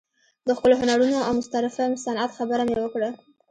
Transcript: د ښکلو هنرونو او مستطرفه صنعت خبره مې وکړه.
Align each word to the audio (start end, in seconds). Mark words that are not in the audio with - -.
د 0.47 0.49
ښکلو 0.57 0.75
هنرونو 0.81 1.19
او 1.27 1.31
مستطرفه 1.39 1.83
صنعت 2.05 2.31
خبره 2.37 2.63
مې 2.67 2.75
وکړه. 2.81 3.09